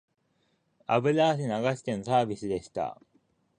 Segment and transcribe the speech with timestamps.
[0.87, 1.45] 油汗流
[1.75, 2.99] してのサービスでした